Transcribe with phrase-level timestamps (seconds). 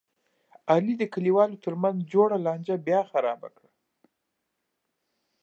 [0.71, 3.71] علي د کلیوالو ترمنځ جوړه لانجه بیا خرابه کړله.